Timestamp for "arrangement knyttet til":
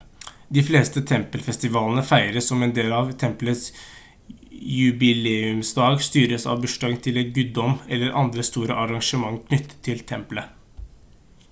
8.87-10.05